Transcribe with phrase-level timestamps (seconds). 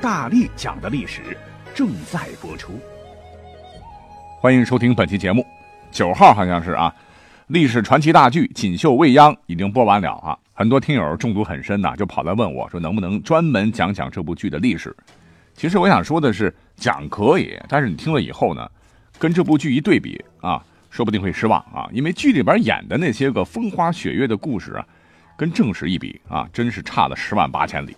[0.00, 1.36] 大力讲的历史
[1.74, 2.78] 正在播出，
[4.40, 5.44] 欢迎收听本期节目。
[5.90, 6.94] 九号好像是啊，
[7.48, 14.94] 历史传奇大剧《锦绣未央》已经播完了啊，很多听友中毒很深呐，就跑来问我说能不能专门讲讲这部剧的历史。
[15.52, 18.70] 其实我想说的是，讲可以，但是你听了以后呢，
[19.18, 24.86] 跟这部剧一对比啊，说不定会失望啊，因为剧里边演的那些个风花雪月的故事啊，
[25.36, 27.96] 跟正史一比啊，真是差了十万八千里。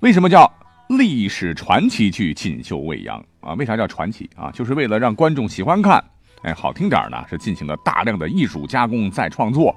[0.00, 0.52] 为什么叫？
[0.88, 4.52] 历史传奇剧《锦绣未央》啊，为啥叫传奇啊？
[4.52, 6.02] 就是为了让观众喜欢看，
[6.42, 9.74] 哎，好听点呢，是进行了大量的艺术加工再创作；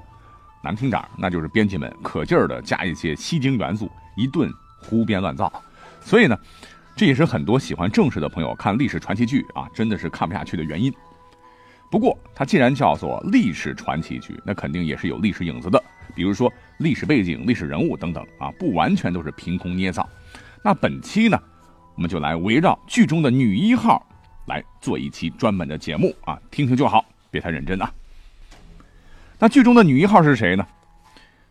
[0.62, 4.48] 难听点那就是编辑们可劲儿的加一些吸睛元素，一顿
[4.80, 5.52] 胡编乱造。
[6.00, 6.38] 所以呢，
[6.94, 10.94] 这也是很多喜欢正史的朋友看历史传奇剧啊，真的是看不下去的原因。
[11.90, 15.82] 不过，它既然叫做历史传奇剧，那肯定也是有历史影子的，
[16.14, 20.08] 比如说历史背景、历史人物等等啊，不完全都是凭空捏造。
[20.62, 21.40] 那本期呢，
[21.94, 24.06] 我们就来围绕剧中的女一号
[24.46, 27.90] 来做一期专门的节目啊，听听就好，别太认真啊。
[29.38, 30.66] 那剧中的女一号是谁呢？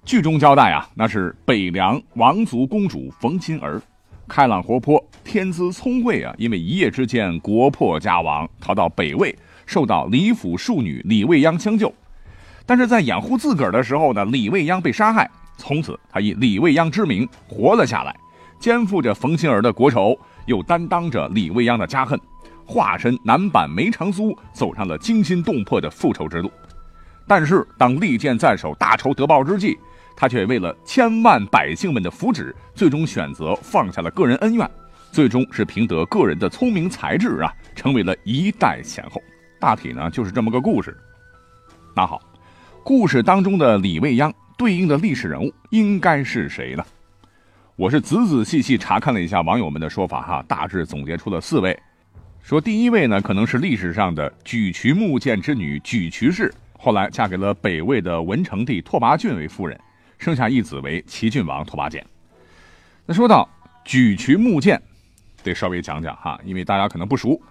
[0.06, 3.82] 剧中交代啊，那是北凉王族公主冯心儿，
[4.28, 6.32] 开朗活泼，天资聪慧啊。
[6.38, 11.92] 因为一夜之间国破家亡，逃到北魏，受到李府庶女李未央相救。
[12.68, 18.16] 但是在掩护自个儿的时候呢，李未央被杀害，从此她以李未央之名活了下来。
[18.60, 22.20] 肩负着冯心儿的国仇，又担当着李未央的家恨，
[22.66, 26.52] 化身男版梅长苏，走上了惊心动魄的复仇之路。
[27.26, 29.78] 但是，当利剑在手、大仇得报之际，
[30.16, 34.70] 他却为了千万百姓们的福祉，最终选择放下了个人恩怨，
[35.12, 39.22] 最终是凭得个人的聪明才智啊，成为了一代贤后。
[39.60, 40.98] 大体呢，就是这么个故事。
[41.96, 42.20] 那好，
[42.84, 46.84] 故事当中的李未央对应的历史人物应该是谁呢？
[47.80, 51.80] 我是仔仔细细查看了一下网友们的说法，哈，大致总结出了四位。
[52.42, 59.80] 说第一位呢，可能是历史上的沮渠木剑之女沮渠氏，后来嫁给了北魏的文成帝拓跋浚为夫人，
[60.18, 62.06] 生下一子为齐郡王拓跋简。
[63.06, 63.48] 那说到
[63.86, 64.82] 沮渠木剑，
[65.42, 67.42] 得稍微讲讲哈，因为大家可能不熟，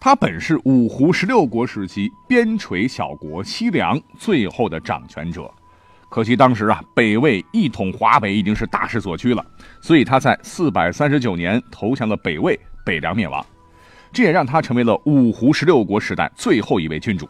[0.00, 5.52] 他本是五胡十六国时期边陲小国西凉最后的掌权者。
[6.10, 9.46] 可惜当时啊，北魏一统华北已经是大势所趋了，
[9.80, 13.46] 所以他在四百三十九年投降了北魏，北凉灭亡，
[14.12, 17.28] 这也让他成为了五胡十六国时代最后一位君主。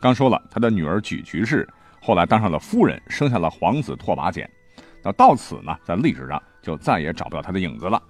[0.00, 1.68] 刚说了，他的女儿沮渠氏
[2.00, 4.48] 后来当上了夫人，生下了皇子拓跋简。
[5.02, 8.00] 那到此呢，在历史上就再也找不到他的影子了。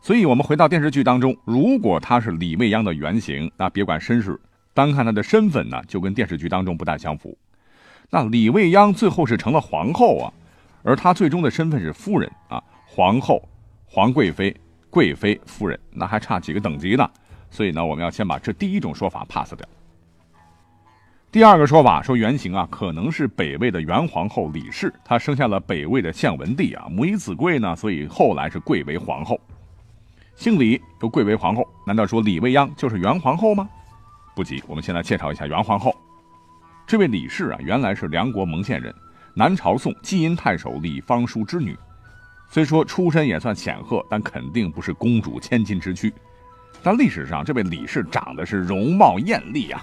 [0.00, 4.40] 所以，我们回到电视剧当中，如果他是李未央的原型，那别管身世，
[4.72, 7.36] 单看他的身份呢，就跟电视剧当中不太相符。
[8.14, 10.30] 那李未央最后是成了皇后啊，
[10.82, 13.42] 而她最终的身份是夫人啊，皇后、
[13.86, 14.54] 皇贵妃、
[14.90, 17.10] 贵妃、夫人，那还差几个等级呢？
[17.50, 19.66] 所以呢，我们要先把这第一种说法 pass 掉。
[21.30, 29.40] 第二个说法说原型啊，可能是北魏的元皇后李氏，她生下了北魏的献文帝啊，母以子贵呢，所以后来是贵为皇后。
[30.36, 33.66] 姓李又贵为皇后，难道说李未央就是元皇后吗？
[34.36, 35.96] 不急，我们先来介绍一下元皇后。
[36.92, 38.94] 这位李氏啊，原来是梁国蒙县人，
[39.32, 41.74] 南朝宋基阴太守李方叔之女。
[42.50, 46.12] 虽说出身也算显赫，但肯定不是公主千金之躯。
[46.82, 49.82] 但历史上这位李氏长得是容貌艳丽啊。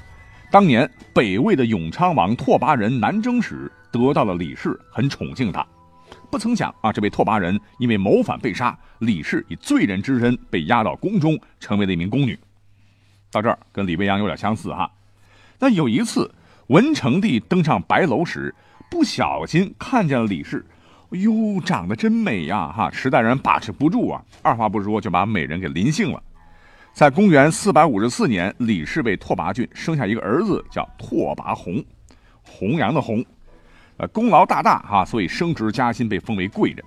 [0.52, 5.66] 当年北魏的永昌王拓跋仁南征时，得到了李氏，很宠幸她。
[6.30, 12.38] 不曾想啊，这位拓跋仁因为谋反被杀，李氏以罪人之身被押到宫中，成为了一名宫女。
[13.32, 14.92] 到这儿跟李未央有点相似哈。
[15.58, 16.32] 那有一次。
[16.70, 18.54] 文成帝登上白楼时，
[18.92, 20.64] 不小心看见了李氏。
[21.10, 22.72] 哎呦，长得真美呀！
[22.72, 26.22] 哈，时代人把持不住啊，二话不说就把美人给临幸了。
[26.94, 31.84] 在公元四百五十四年，李氏为拓跋浚生下一个儿子，叫拓跋宏，
[32.44, 33.26] 弘扬的弘，
[33.98, 36.86] 呃，功劳大大哈，所以升职加薪，被封为贵人。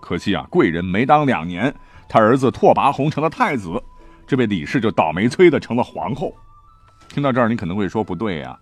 [0.00, 1.72] 可惜啊，贵人没当两年，
[2.08, 3.80] 他儿子拓跋宏成了太子，
[4.26, 6.34] 这位李氏就倒霉催的成了皇后。
[7.08, 8.58] 听到这儿，你可能会说不对呀。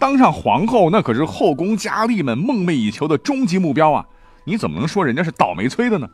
[0.00, 4.06] 当上皇后，那可是后宫佳丽们梦寐以求的终极目标啊！
[4.44, 6.08] 你怎么能说人家是倒霉催的呢？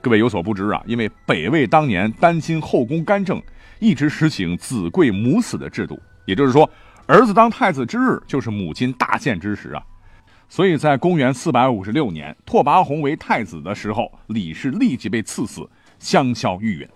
[0.00, 3.40] 各位有所不知啊，因为北魏当年担心后宫干政，
[3.80, 6.68] 一直实行子贵母死的制度，也就是说，
[7.06, 9.82] 儿子当太子之日就是母亲大限之时啊。
[10.48, 15.68] 所以在公元四百五十六年，拓跋宏为太子的时候，李氏立即被赐死，
[15.98, 16.88] 香消玉殒。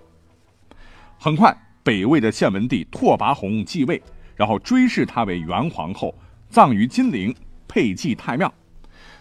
[1.18, 4.02] 很快，北魏的献文帝拓跋宏继位，
[4.36, 6.14] 然后追谥她为元皇后，
[6.48, 7.34] 葬于金陵，
[7.66, 8.52] 配祭太庙。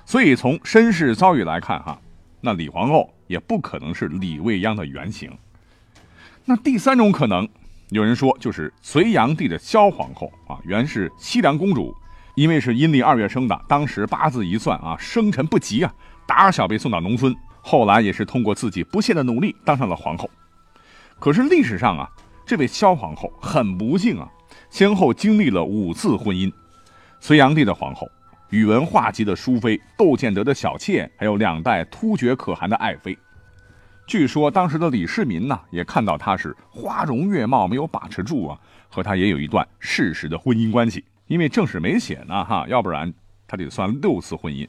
[0.05, 1.99] 所以从身世遭遇来看，哈，
[2.41, 5.31] 那李皇后也不可能是李未央的原型。
[6.45, 7.49] 那第三种可能，
[7.89, 11.95] 有人说就是隋炀帝的萧皇后啊，原是西凉公主。
[12.35, 15.93] 因为是阴历二月生的，当时八字一算啊，生辰不吉啊，
[16.27, 20.29] 打小被送到农村，后来也是通过自己不懈的努力当上了皇后。
[21.17, 22.11] 可是历史上啊，
[22.45, 24.29] 这位萧皇后很不幸啊，
[24.75, 26.51] 先后经历了五次婚姻：
[27.21, 28.11] 隋炀帝的皇后、
[28.49, 33.17] 宇文化及的淑妃、窦建德的小妾，还有两代突厥可汗的爱妃。
[34.05, 41.01] 据说当时的李世民呢，也看到她是花容月貌，没有把持住啊，和她也有一段事实的婚姻关系。
[41.27, 43.13] 因为正史没写呢，哈，要不然
[43.47, 44.67] 他得算六次婚姻。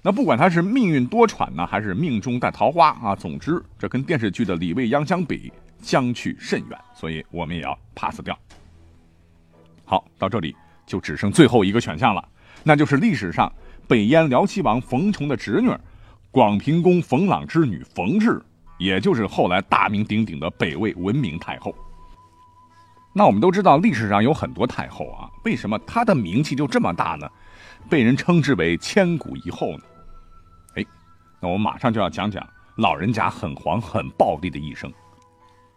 [0.00, 5.52] 那不管他是命运多舛呢，还是命中带桃花啊，总之这跟电视剧的李未央相比，
[5.82, 8.34] 相去甚远，所以我们也要 pass 掉。
[9.92, 10.56] 好，到这里
[10.86, 12.26] 就只剩最后一个选项了，
[12.62, 13.52] 那就是历史上
[13.86, 15.70] 北燕辽西王冯崇的侄女，
[16.30, 18.40] 广平公冯朗之女冯氏，
[18.78, 21.74] 也就是后来大名鼎鼎的北魏文明太后。
[23.12, 27.28] 那我们都知道，历史上有很多太后啊，为什么她的名气就这么大呢？
[27.90, 29.84] 被人称之为千古一后呢？
[30.76, 30.86] 哎，
[31.38, 32.42] 那我们马上就要讲讲
[32.76, 34.90] 老人家很黄很暴力的一生。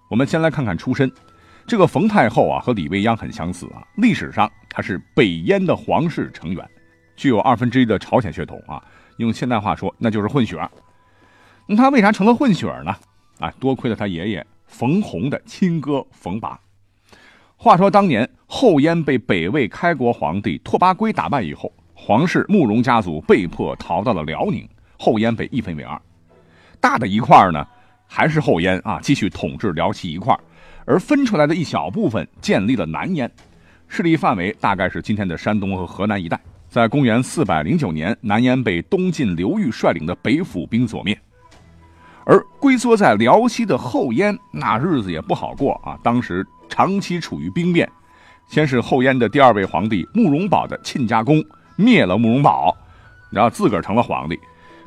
[0.10, 1.12] 我们先来看看出身，
[1.68, 3.86] 这个冯太后啊，和李未央很相似啊。
[3.96, 6.70] 历史上她是北燕的皇室成员，
[7.16, 8.84] 具有二分之一的朝鲜血统啊。
[9.18, 10.60] 用现代话说，那就是混血。
[11.66, 12.96] 那她为啥成了混血呢？
[13.40, 16.60] 啊，多亏了她爷爷冯弘的亲哥冯拔。
[17.58, 24.68] 话说当年后燕被北魏开国皇帝拓跋圭打败以后，皇室慕容家族被迫逃到了辽宁，
[25.00, 26.00] 后燕被一分为二，
[26.80, 27.66] 大的一块呢
[28.06, 30.38] 还是后燕啊，继续统治辽西一块，
[30.86, 33.30] 而分出来的一小部分建立了南燕，
[33.88, 36.40] 势力范围大概是今天的山东和河南一带。
[36.70, 41.18] 在公元四百零九年，南燕被东晋刘裕率领的北府兵所灭，
[42.26, 46.46] 而龟缩在辽西的后燕那日子也不好过啊，当时。
[46.68, 47.88] 长期处于兵变，
[48.50, 51.42] 先是后燕的第二位皇帝慕容宝的亲家公
[51.76, 52.76] 灭了慕容宝，
[53.30, 54.38] 然后自个儿成了皇帝。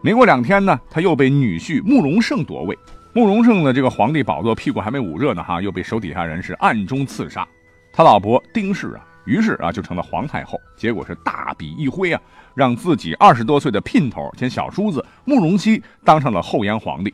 [0.03, 2.77] 没过两天呢，他又被女婿慕容盛夺位。
[3.19, 7.45] 慕容盛的这个皇帝宝座屁股还没捂热呢，哈，又被手底下人是暗中刺杀。
[7.93, 10.57] 他老婆丁氏啊，于是啊就成了皇太后。
[10.77, 12.23] 结果是大笔一挥啊，
[12.55, 17.13] 让自己二十多岁的姘头兼小叔子慕容熙当上了后燕皇帝。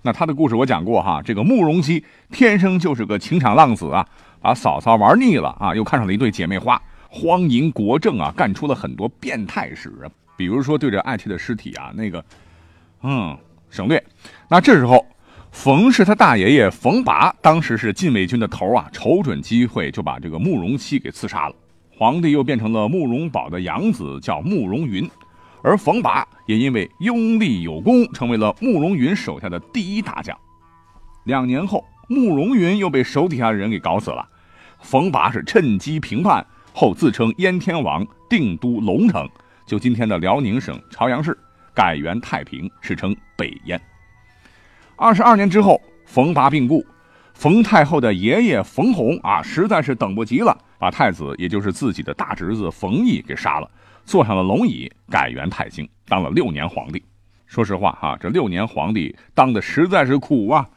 [0.00, 4.08] 那他的故事我讲过哈，这个慕容熙天生就是个情场浪子啊，
[4.40, 6.80] 把嫂嫂玩腻了啊，又看上了一对姐妹花，
[7.10, 12.24] 荒淫国政啊，干出了很多变态事啊，比如说对着爱妻的尸体啊，那个，
[13.02, 13.36] 嗯，
[13.68, 14.02] 省略。
[14.48, 15.06] 那这时候，
[15.62, 21.54] 冯氏他大爷爷冯拔当时是禁卫军的头啊，瞅准机会就把这个慕容熙给刺杀了，
[21.90, 25.06] 皇帝又变成了慕容宝的养子，叫慕容云。
[25.62, 30.34] 而冯拔也因为拥立有功，成为了慕容云手下的第一大将。
[31.24, 34.26] 两年后，慕容云又被手底下的人给搞死了。
[34.80, 39.28] 冯拔是趁机平叛，后自称燕天王，定都龙城，
[39.66, 41.36] 就今天的辽宁省朝阳市，
[41.74, 43.78] 改元太平，史称北燕。
[45.02, 46.84] 二十二年之后，冯拔病故，
[47.32, 53.70] 冯太后的爷爷冯弘啊，实在是等不及了，把太子，也就是自己的大侄子冯异给杀了。
[54.04, 57.02] 坐上了龙椅，改元太兴，当了六年皇帝。
[57.46, 60.68] 说实话哈，这六年皇帝当的实在是苦啊，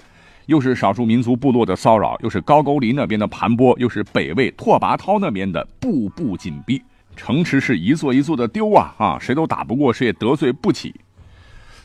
[0.45, 6.81] 又是少数民族部落的骚扰，又是高句丽那边的盘剥，又是北魏拓跋焘那边的步步紧逼，
[7.17, 10.95] 城池是一座一座的丢啊啊，谁都打不过，谁也得罪不起。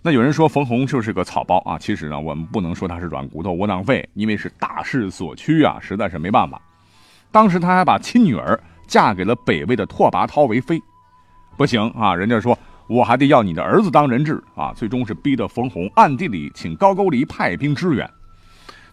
[0.02, 6.60] 那有人说冯弘就是个草包啊，其实呢，我们不能说他是软骨头、窝囊废，因为是大势所趋啊，实在是没办法。
[7.32, 10.80] 当时他还把亲女儿嫁给了北魏的拓跋焘为妃。
[11.56, 12.14] 不行啊！
[12.14, 12.56] 人家说
[12.88, 14.72] 我还得要你的儿子当人质啊！
[14.72, 18.08] 最终是逼得冯弘暗地里请高句丽派兵支援。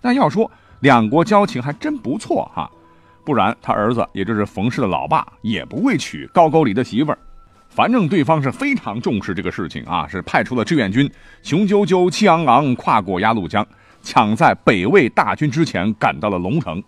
[0.02, 2.70] 那要说两国交情还真不错哈，
[3.24, 7.18] 不然他儿子也就是冯氏的老爸也不会娶高句丽的媳妇儿。
[7.76, 11.12] 反正对方是非常重视这个事情啊，是派出了志愿军，
[11.44, 13.68] 雄赳赳气昂昂跨过鸭绿江，
[14.02, 16.82] 抢在北魏大军之前赶到了龙城。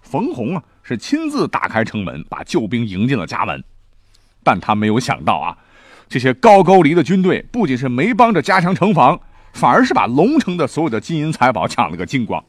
[0.00, 3.62] 冯弘啊是亲自打开城门，把救兵迎进了家门。
[4.42, 5.58] 但他没有想到啊，
[6.08, 9.20] 这些高句丽的军队不仅是没帮着加强城防，
[9.52, 12.42] 反而是把龙城的所有的金银财宝抢了个精光。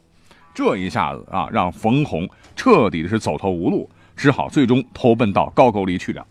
[0.53, 6.25] 这一下子啊，让冯弘彻底的是走投无路，只好最终投奔到高句丽去了。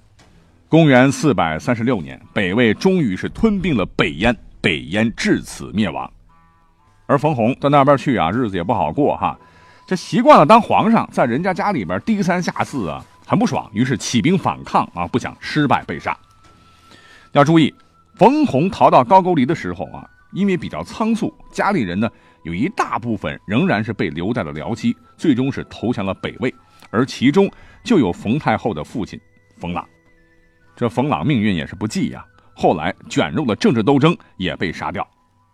[0.74, 6.12] 公元四百三十六年，北魏终于是吞并了北燕，北燕至此灭亡。
[7.06, 9.38] 而冯弘到那边去啊，日子也不好过哈。
[9.86, 16.18] 这习惯了当皇上，在人家家里边低三下四啊，很不爽，于是起兵反抗啊，不想失败被杀。
[17.30, 17.72] 要注意，
[18.16, 22.10] 冯弘逃到高句丽的时候啊，因为比较仓促，家里人呢
[22.42, 26.52] 有一大部分仍然是被留在了辽西，最终是投降了北魏，
[26.90, 27.48] 而其中
[27.84, 29.16] 就有冯太后的父亲
[29.56, 29.86] 冯朗。
[30.76, 35.06] 这冯朗命运也是不济呀，后来卷入了政治斗争，也被杀掉。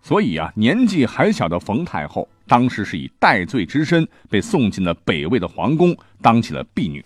[0.02, 2.28] 所以啊，年纪还小的冯太后。
[2.46, 7.04] 当时是以戴罪之身被送进了北魏的皇宫，当起了婢女。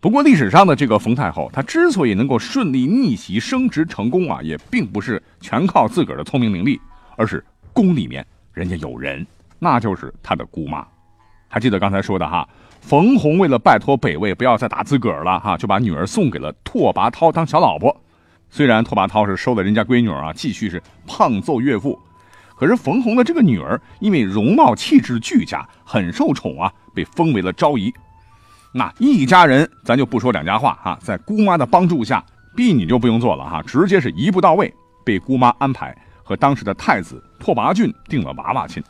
[0.00, 6.80] 不过历史上的这个冯太后，她之所以能够顺利逆袭升职成功啊，也并不是全靠自个儿的聪明伶俐，
[7.18, 7.44] 而是
[7.74, 9.26] 宫里面人家有人，
[9.58, 10.86] 那就是她的姑妈。
[11.48, 12.48] 还记得刚才说的哈，
[12.82, 17.96] 冯弘为了拜托北魏不要再打自个儿了哈，就把女儿送给了拓跋焘当小老婆。
[18.50, 21.98] 虽然拓跋焘是收了人家闺女啊，继续是胖揍岳父。
[22.54, 27.90] 可是冯弘的这个女儿，因为容貌气质俱佳，很受宠啊，被封为了昭仪。
[28.74, 32.22] 那一家人，咱就不说两家话哈，在姑妈的帮助下，
[32.54, 34.72] 婢女就不用做了哈，直接是一步到位，
[35.04, 38.82] 被姑妈安排和当时的太子拓跋浚定了娃娃亲。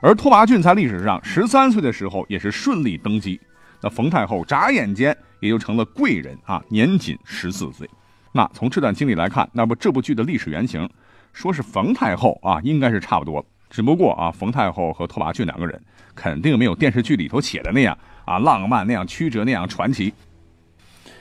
[0.00, 3.40] 而拓跋浚在历史上十三岁的时候，也是顺利登基。
[3.80, 7.88] 那冯太后眨眼间也就成了贵人啊，年仅十四岁。
[8.32, 10.88] 那从这段经历来看，那么这部剧的历史原型。
[11.34, 15.80] 说是冯太后啊，应该是差不多，只不过啊，冯太后和拓跋浚两个人
[16.14, 20.12] 肯定没有电视剧里头写的那样啊浪漫，那样曲折，那样传奇。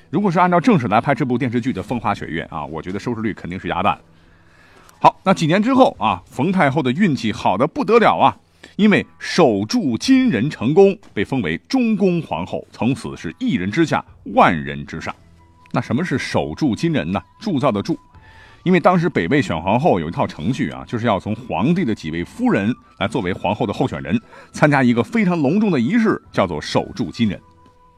[0.10, 3.96] 如果是按照正史来拍这部电视剧的风花雪月啊，我觉得收视率肯定是鸭蛋。
[5.00, 8.36] 好，那几年之后啊，冯太后的运气好的不得了啊，
[8.78, 14.06] 因为守住金人成功，被封为中宫皇后，从此是一人之下，
[14.36, 15.14] 万人之上。
[15.72, 17.20] 那什么是守住金人呢？
[17.40, 18.00] 铸造的铸。
[18.64, 24.20] 因为当时北魏选皇后有一套程序啊，就是要从皇帝的几位夫人来作为皇后的候选人，
[24.52, 27.42] 参加一个非常隆重的仪式，叫做守住金人。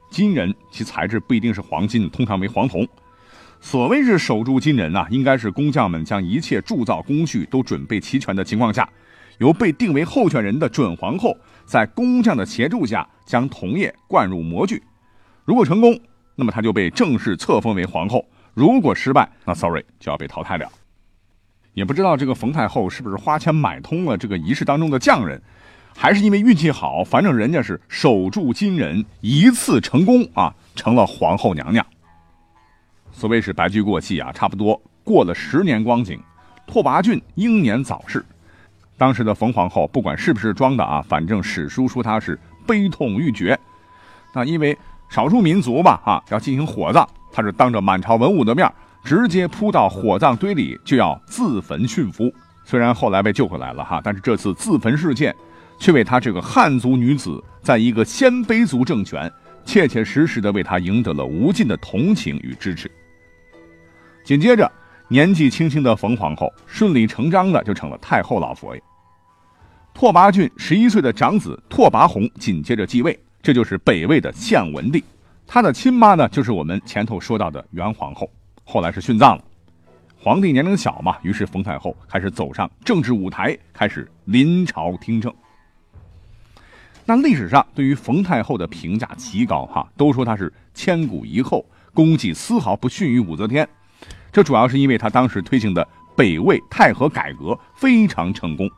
[0.10, 2.88] 金人其材质不一定是黄金，通常为黄铜。
[3.60, 8.88] 所谓是守住金人啊，应该是工匠们将一切铸造工序都准备齐全的情况下，
[9.40, 14.82] 由被定为候选人的准皇后在工匠的协助下将铜液灌入模具。
[15.44, 16.00] 如果成功，
[16.36, 18.24] 那么她就被正式册封为皇后。
[18.54, 20.70] 如果失败，那 sorry 就要被淘汰了。
[21.74, 25.42] 也不知道这个冯太后是不是花钱买通了这个仪式当中的匠人，
[25.96, 31.86] 还是因为运气好，反正人家是守住金人，一次成功啊，成了皇后娘娘。
[33.12, 36.20] 所谓是白驹过隙啊，差不多过了十年光景，
[36.68, 38.26] 拓跋浚英年早逝。
[39.00, 42.38] 当时的冯皇后不管是不是装的啊，反正史书说她是
[42.68, 43.58] 悲痛欲绝。
[44.34, 44.78] 那因为
[45.08, 47.08] 少数民族吧，啊，要进行火葬。
[47.32, 48.70] 她是当着满朝文武的面，
[49.04, 52.30] 直接扑到火葬堆里，就要自焚殉夫。
[52.66, 55.34] 虽然后来被救回来了哈，但是这次自焚事件，
[55.80, 59.32] 却为他这个汉族女子，在一个鲜卑族政权，
[59.64, 62.92] 切切实实的为他赢得了无尽的同情与支持。
[64.24, 64.72] 紧接着，
[65.08, 68.84] 年纪轻轻的冯皇后，顺理成章的就成了太后老佛爷。
[70.00, 75.04] 拓跋浚十一岁的长子拓跋宏紧接着继位，这就是北魏的献文帝。
[75.46, 78.32] 他的亲妈呢，就是我们前头说到的元皇后，
[78.64, 79.44] 后来是殉葬了。
[80.18, 85.34] 皇帝年龄小嘛，于是冯太后开始走上政治舞台，开始临朝听政。
[87.04, 93.68] 那历史上对于冯太后的评价极高哈，都说她是千古一后，功绩丝毫不逊于武则天。
[94.32, 98.72] 这主要是因为她当时推行的北魏太和改革非常成功，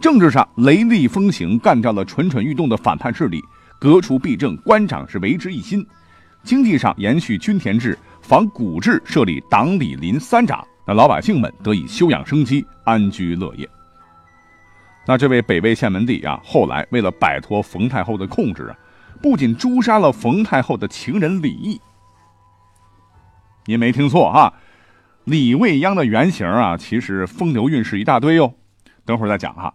[0.00, 3.42] 政治上雷厉风行，干掉了蠢蠢欲动的反叛势力，
[3.80, 5.84] 革除弊政，官长是为之一新。
[6.44, 13.68] 经济上延续均田制，仿古制设立党里邻三长，那老百姓们得以休养生息，安居乐业。
[15.06, 18.76] 那这位北魏献文帝啊，后来为了摆脱冯太后的控制啊，
[19.20, 21.80] 不仅诛杀了冯太后的情人李毅，
[23.64, 24.52] 您没听错啊，
[25.24, 28.54] 李未央的原型啊，其实风流韵事一大堆哟，
[29.04, 29.74] 等会儿再讲哈。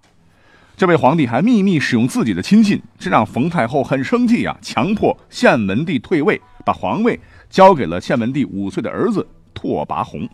[0.81, 6.41] 这位皇帝还秘密使用自己的亲信，这让冯太后很生气啊，强迫献文帝退位。
[6.65, 7.19] 把皇位
[7.51, 9.23] 交给了献文帝五岁的儿子
[9.53, 10.27] 拓跋宏，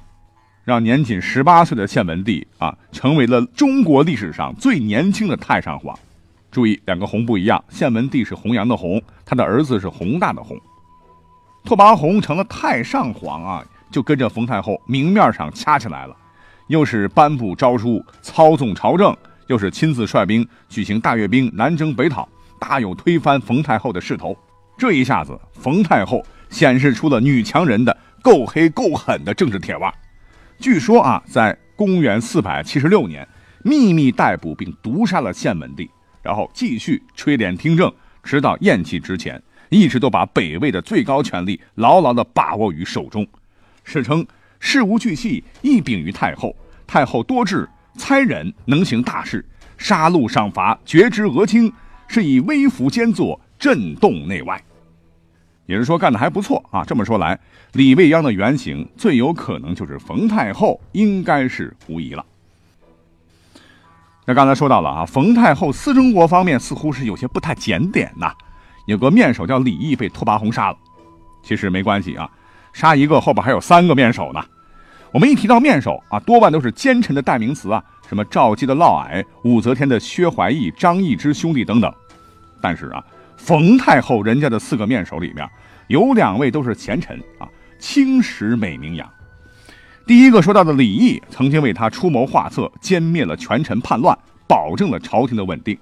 [0.64, 5.94] 让年仅十八岁的献文帝啊成为了中国历史上最年轻的太上皇。
[6.50, 10.58] 注意，两个“宏”不一样，献文帝是弘扬的“弘”，他的儿子是宏大的“宏”。
[11.66, 16.16] 拓跋宏成了太上皇啊，就跟着冯太后明面上掐起来了，
[16.68, 19.14] 又是颁布诏书、操纵朝政，
[19.48, 22.28] 又是亲自率兵举行大阅兵、南征北讨，
[22.60, 24.38] 大有推翻冯太后的势头。
[24.78, 29.92] 这一下子，冯太后显示出了女强人的够黑够狠的政治铁腕。
[30.60, 33.28] 据说啊，在公元四百七十六年，
[33.64, 35.90] 秘密逮捕并毒杀了献文帝，
[36.22, 37.92] 然后继续垂帘听政，
[38.24, 43.26] 直到咽气之前，一直都把北魏的最高权力牢牢地把握于手中。
[43.84, 44.26] 史称
[44.60, 46.56] 事无巨细，一禀于太后。
[46.86, 49.44] 太后多智，猜忍，能行大事，
[49.78, 51.74] 杀戮赏罚，决之俄顷，
[52.08, 54.62] 是以微服兼作，震动内外。
[55.66, 56.86] 也是说干的还不错啊！
[56.86, 57.38] 这么说来，
[57.74, 62.26] 李未央的原型最有可能就是冯太后，应该是无疑了。
[64.26, 68.32] 那刚才说到了啊，冯太后私生活方面似乎是有些不太检点呐。
[68.86, 70.78] 有个面首叫李毅被拓跋宏杀了，
[71.44, 72.30] 其实没关系啊，
[72.72, 74.42] 杀一个后边还有三个面首呢。
[75.12, 81.94] 我们一提到面首啊，多半都是奸臣的代名词啊，什么赵姬的嫪毐、武则天的薛怀义、张易之兄弟等等。
[82.62, 83.04] 但是啊。
[83.40, 85.48] 冯太后人家的四个面首里面，
[85.90, 87.48] 有两位都是贤臣啊，
[87.78, 89.08] 青史美名扬。
[90.08, 95.78] 第一个说到的李毅，曾经为他出谋划策，歼灭了权臣叛乱，保证了朝廷的稳定。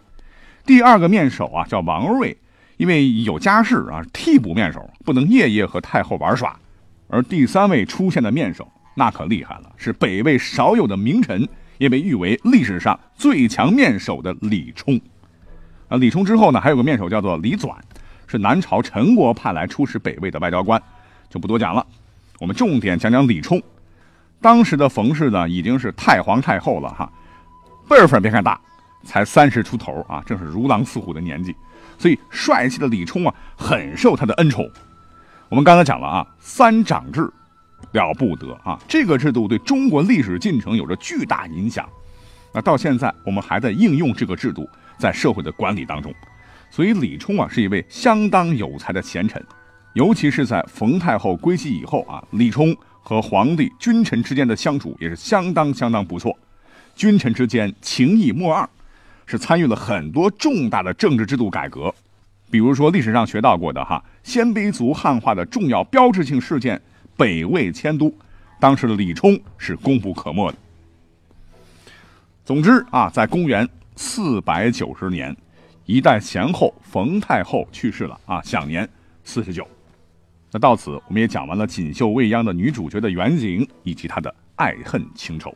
[0.65, 2.37] 第二个面首啊，叫王睿，
[2.75, 6.59] 因为有家室啊，替补面首，不能夜夜和太后玩耍。
[7.07, 11.47] 而第三位出现的面首，那可厉害了，是北魏少有的名臣，
[11.77, 14.99] 也被誉为历史上最强面首的李冲。
[15.87, 17.75] 啊，李冲之后呢，还有个面首叫做李纂，
[18.25, 20.81] 是南朝陈国派来出使北魏的外交官，
[21.29, 21.85] 就不多讲了。
[22.39, 23.61] 我们重点讲讲李冲。
[24.41, 27.11] 当时的冯氏呢，已经是太皇太后了哈，
[27.87, 28.59] 辈分别看大，
[29.03, 31.55] 才三十出头啊，正是如狼似虎的年纪，
[31.97, 34.69] 所以帅气的李冲啊，很受他的恩宠。
[35.49, 37.31] 我们刚才讲了啊，三长制
[37.95, 41.89] 了不得啊，这个制度对中国历史进程有着巨大影响。
[42.53, 44.69] 那到现在，我们还在应用这个制度。
[44.97, 46.09] 在社会的管理当中，
[46.71, 49.45] 所以李冲啊是一位相当有才的贤臣，
[49.91, 56.33] 尤其是在冯太后归西以后啊，李冲和皇帝君臣之间的相处也是相当相当不错，
[56.95, 58.65] 君臣之间情义莫二，
[59.25, 61.93] 是参与了很多重大的政治制度改革，
[62.49, 66.81] 比如说历史上学到过的哈鲜卑族汉化的重要标志性事件
[67.17, 68.13] 北魏迁都，
[68.59, 70.57] 当时的李冲是功不可没的。
[72.43, 73.67] 总之啊，在公元。
[73.97, 75.33] 四百九十年，
[75.85, 78.85] 一代贤后冯太后去世了啊，享年
[79.23, 79.65] 四十九。
[80.51, 85.55] 那到此，我们也讲完了锦绣未央的女主角的原型以及她的爱恨情仇。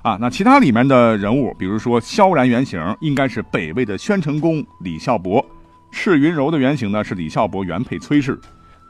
[0.00, 5.44] 啊，那其他里面的人物，比如说萧然原型应该是北魏的宣成公李孝伯，
[5.90, 8.40] 赤云柔的原型呢是李孝伯原配崔氏，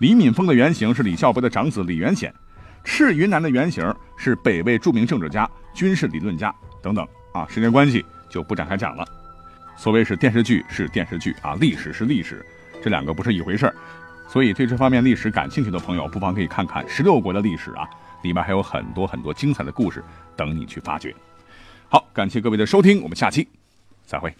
[0.02, 2.34] 李敏峰的原型是李孝伯的长子李元显，
[2.82, 7.06] 赤云南的原型是北魏著名政治家、军事理论家等等。
[7.32, 8.04] 啊，时间关系。
[8.28, 9.06] 就不展开讲了。
[9.76, 12.44] 所谓是电视剧是电视剧啊，历史是历史，
[12.82, 13.76] 这两个不是一回事儿。
[14.26, 17.88] 所以对这方面历史感兴趣的朋友，不妨可以看看十六国的历史啊，
[18.22, 20.02] 里面还有很多很多精彩的故事
[20.34, 21.14] 等你去发掘。
[21.88, 23.46] 好，感谢各位的收听，我们下期
[24.04, 24.34] 再会。